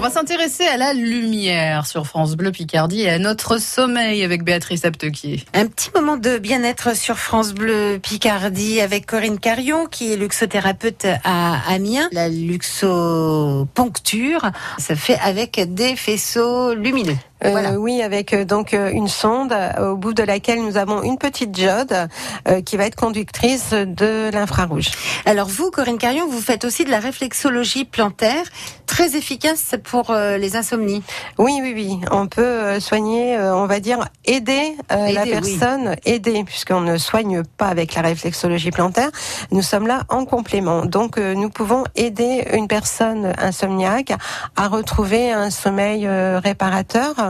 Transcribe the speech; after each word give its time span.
On 0.00 0.02
va 0.02 0.08
s'intéresser 0.08 0.66
à 0.66 0.78
la 0.78 0.94
lumière 0.94 1.84
sur 1.84 2.06
France 2.06 2.34
Bleu 2.34 2.52
Picardie 2.52 3.02
et 3.02 3.10
à 3.10 3.18
notre 3.18 3.60
sommeil 3.60 4.24
avec 4.24 4.44
Béatrice 4.44 4.86
Aptequier. 4.86 5.44
Un 5.52 5.66
petit 5.66 5.90
moment 5.94 6.16
de 6.16 6.38
bien-être 6.38 6.96
sur 6.96 7.18
France 7.18 7.52
Bleu 7.52 7.98
Picardie 8.02 8.80
avec 8.80 9.04
Corinne 9.04 9.38
Carion 9.38 9.84
qui 9.84 10.10
est 10.10 10.16
luxothérapeute 10.16 11.06
à 11.22 11.70
Amiens. 11.70 12.08
La 12.12 12.30
luxoponcture, 12.30 14.50
ça 14.78 14.96
fait 14.96 15.18
avec 15.18 15.60
des 15.74 15.96
faisceaux 15.96 16.72
lumineux. 16.72 17.18
Euh, 17.44 17.50
voilà. 17.50 17.72
oui, 17.78 18.02
avec 18.02 18.34
euh, 18.34 18.44
donc 18.44 18.74
euh, 18.74 18.90
une 18.90 19.08
sonde 19.08 19.54
au 19.80 19.96
bout 19.96 20.12
de 20.12 20.22
laquelle 20.22 20.62
nous 20.62 20.76
avons 20.76 21.02
une 21.02 21.16
petite 21.16 21.50
diode 21.50 22.08
euh, 22.48 22.60
qui 22.60 22.76
va 22.76 22.84
être 22.84 22.96
conductrice 22.96 23.70
de 23.70 24.30
l'infrarouge. 24.30 24.90
Alors 25.24 25.48
vous, 25.48 25.70
Corinne 25.70 25.98
Carion, 25.98 26.28
vous 26.28 26.40
faites 26.40 26.64
aussi 26.64 26.84
de 26.84 26.90
la 26.90 26.98
réflexologie 26.98 27.84
plantaire, 27.84 28.44
très 28.86 29.16
efficace 29.16 29.74
pour 29.84 30.12
les 30.12 30.56
insomnies. 30.56 31.02
Oui, 31.38 31.60
oui, 31.62 31.72
oui. 31.74 32.00
On 32.10 32.26
peut 32.26 32.80
soigner, 32.80 33.38
on 33.38 33.66
va 33.66 33.80
dire, 33.80 34.08
aider, 34.24 34.74
aider 34.90 35.12
la 35.12 35.24
personne, 35.24 35.88
oui. 35.90 36.12
aider, 36.12 36.44
puisqu'on 36.44 36.80
ne 36.80 36.96
soigne 36.98 37.42
pas 37.44 37.68
avec 37.68 37.94
la 37.94 38.02
réflexologie 38.02 38.70
plantaire. 38.70 39.10
Nous 39.52 39.62
sommes 39.62 39.86
là 39.86 40.02
en 40.08 40.24
complément. 40.24 40.84
Donc 40.84 41.18
nous 41.18 41.50
pouvons 41.50 41.84
aider 41.94 42.46
une 42.52 42.66
personne 42.66 43.32
insomniaque 43.38 44.12
à 44.56 44.68
retrouver 44.68 45.32
un 45.32 45.50
sommeil 45.50 46.08
réparateur 46.08 47.29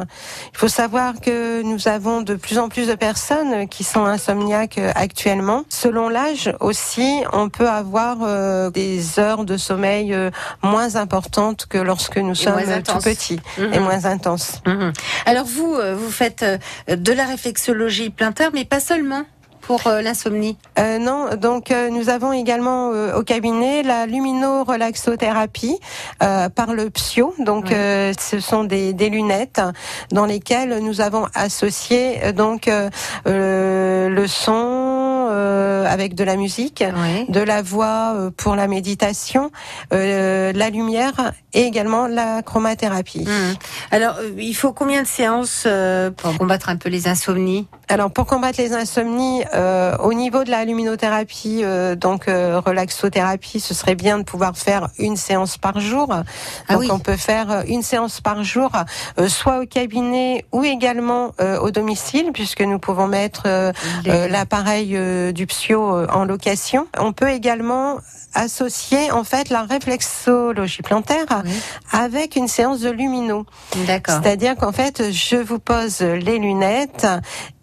il 0.52 0.58
faut 0.58 0.68
savoir 0.68 1.20
que 1.20 1.62
nous 1.62 1.88
avons 1.88 2.22
de 2.22 2.34
plus 2.34 2.58
en 2.58 2.68
plus 2.68 2.88
de 2.88 2.94
personnes 2.94 3.68
qui 3.68 3.84
sont 3.84 4.04
insomniaques 4.04 4.80
actuellement. 4.94 5.64
Selon 5.68 6.08
l'âge 6.08 6.52
aussi, 6.60 7.22
on 7.32 7.48
peut 7.48 7.68
avoir 7.68 8.18
euh, 8.22 8.70
des 8.70 9.18
heures 9.18 9.44
de 9.44 9.56
sommeil 9.56 10.14
euh, 10.14 10.30
moins 10.62 10.96
importantes 10.96 11.66
que 11.66 11.78
lorsque 11.78 12.18
nous 12.18 12.32
et 12.32 12.34
sommes 12.34 12.82
tout 12.82 12.98
petits 12.98 13.40
mmh. 13.58 13.72
et 13.72 13.78
moins 13.78 14.04
intenses. 14.04 14.60
Mmh. 14.66 14.90
Alors 15.26 15.46
vous, 15.46 15.74
euh, 15.74 15.94
vous 15.94 16.10
faites 16.10 16.44
de 16.88 17.12
la 17.12 17.24
réflexologie 17.24 18.10
plantaire, 18.10 18.50
mais 18.52 18.64
pas 18.64 18.80
seulement 18.80 19.24
pour 19.70 19.86
euh, 19.86 20.02
l'insomnie? 20.02 20.58
Euh, 20.80 20.98
Non, 20.98 21.36
donc 21.36 21.70
euh, 21.70 21.90
nous 21.90 22.08
avons 22.10 22.32
également 22.32 22.88
au 23.14 23.22
cabinet 23.22 23.84
la 23.84 24.06
lumino-relaxothérapie 24.06 25.78
par 26.18 26.72
le 26.74 26.90
Psio. 26.90 27.34
Donc 27.38 27.68
ce 27.68 28.40
sont 28.40 28.64
des, 28.64 28.92
des, 28.92 29.10
lunettes 29.10 29.60
dans 30.10 30.26
lesquelles 30.26 30.80
nous 30.80 31.00
avons 31.00 31.26
associé 31.34 32.32
donc 32.32 32.68
le 33.26 34.24
son 34.26 34.79
avec 35.90 36.14
de 36.14 36.24
la 36.24 36.36
musique, 36.36 36.84
de 37.28 37.40
la 37.40 37.62
voix 37.62 38.30
pour 38.36 38.56
la 38.56 38.68
méditation, 38.68 39.50
la 39.90 40.70
lumière 40.70 41.32
et 41.52 41.62
également 41.62 42.06
la 42.06 42.42
chromathérapie. 42.42 43.24
Mmh. 43.26 43.54
Alors 43.90 44.16
il 44.38 44.54
faut 44.54 44.72
combien 44.72 45.02
de 45.02 45.06
séances 45.06 45.66
pour 46.16 46.38
combattre 46.38 46.68
un 46.68 46.76
peu 46.76 46.88
les 46.88 47.08
insomnies? 47.08 47.66
Alors 47.90 48.12
pour 48.12 48.26
combattre 48.26 48.60
les 48.60 48.72
insomnies, 48.72 49.42
euh, 49.52 49.96
au 49.98 50.14
niveau 50.14 50.44
de 50.44 50.50
la 50.50 50.64
luminothérapie, 50.64 51.62
euh, 51.64 51.96
donc 51.96 52.28
euh, 52.28 52.60
relaxothérapie, 52.64 53.58
ce 53.58 53.74
serait 53.74 53.96
bien 53.96 54.18
de 54.18 54.22
pouvoir 54.22 54.56
faire 54.56 54.90
une 54.98 55.16
séance 55.16 55.58
par 55.58 55.80
jour. 55.80 56.08
Ah 56.12 56.72
donc 56.72 56.82
oui. 56.82 56.88
on 56.92 57.00
peut 57.00 57.16
faire 57.16 57.64
une 57.66 57.82
séance 57.82 58.20
par 58.20 58.44
jour, 58.44 58.70
soit 59.26 59.60
au 59.60 59.66
cabinet 59.66 60.44
ou 60.52 60.62
également 60.62 61.32
au 61.60 61.70
domicile, 61.70 62.30
puisque 62.32 62.60
nous 62.60 62.78
pouvons 62.78 63.08
mettre 63.08 63.72
l'appareil 64.04 64.96
du 65.32 65.46
Psio 65.80 66.06
en 66.10 66.24
location. 66.24 66.86
On 66.98 67.12
peut 67.12 67.30
également 67.30 67.98
associer 68.34 69.10
en 69.10 69.24
fait 69.24 69.50
la 69.50 69.62
réflexologie 69.62 70.82
plantaire 70.82 71.26
oui. 71.44 71.50
avec 71.90 72.36
une 72.36 72.48
séance 72.48 72.80
de 72.80 72.90
lumino. 72.90 73.44
D'accord. 73.86 74.20
C'est-à-dire 74.22 74.56
qu'en 74.56 74.72
fait, 74.72 75.10
je 75.10 75.36
vous 75.36 75.58
pose 75.58 76.00
les 76.00 76.38
lunettes 76.38 77.06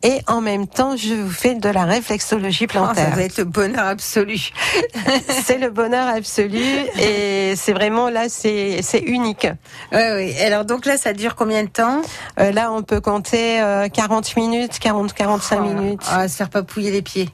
et 0.03 0.19
en 0.27 0.41
même 0.41 0.67
temps, 0.67 0.95
je 0.95 1.13
vous 1.13 1.31
fais 1.31 1.55
de 1.55 1.69
la 1.69 1.85
réflexologie 1.85 2.67
plantaire. 2.67 3.07
Oh, 3.07 3.11
ça 3.11 3.15
va 3.15 3.23
être 3.23 3.37
le 3.37 3.45
bonheur 3.45 3.85
absolu. 3.85 4.51
c'est 5.45 5.57
le 5.57 5.69
bonheur 5.69 6.07
absolu 6.07 6.63
et 6.99 7.55
c'est 7.55 7.73
vraiment 7.73 8.09
là, 8.09 8.27
c'est 8.29 8.81
unique. 9.05 9.47
Oui, 9.93 10.01
oui. 10.15 10.35
Alors 10.41 10.65
donc 10.65 10.85
là, 10.85 10.97
ça 10.97 11.13
dure 11.13 11.35
combien 11.35 11.63
de 11.63 11.69
temps? 11.69 12.01
Euh, 12.39 12.51
Là, 12.51 12.71
on 12.71 12.81
peut 12.81 13.01
compter 13.01 13.61
euh, 13.61 13.87
40 13.87 14.35
minutes, 14.35 14.79
40, 14.79 15.13
45 15.13 15.59
oh, 15.59 15.63
minutes. 15.63 16.01
Oh, 16.11 16.27
se 16.27 16.35
faire 16.35 16.49
papouiller 16.49 16.91
les 16.91 17.01
pieds 17.01 17.29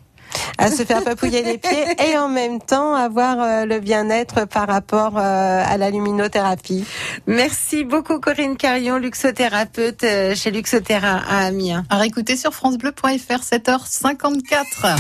à 0.58 0.72
se 0.72 0.84
faire 0.84 1.04
papouiller 1.04 1.44
les 1.44 1.58
pieds 1.58 1.86
et 2.08 2.18
en 2.18 2.30
même 2.30 2.60
temps 2.62 2.94
avoir 2.96 3.40
euh, 3.40 3.66
le 3.66 3.80
bien-être 3.80 4.46
par 4.48 4.68
rapport 4.68 5.18
euh, 5.18 5.64
à 5.66 5.78
la 5.78 5.90
luminothérapie. 5.90 6.86
Merci 7.28 7.84
beaucoup 7.84 8.20
Corinne 8.20 8.58
Carion, 8.58 8.98
luxothérapeute 8.98 10.04
euh, 10.04 10.36
chez 10.36 10.52
Luxothéra 10.52 11.22
à 11.28 11.46
Amiens. 11.46 11.86
À 11.90 11.98
réécouter 11.98 12.36
sur 12.36 12.54
francebleu.fr 12.54 13.08
7h54. 13.08 14.96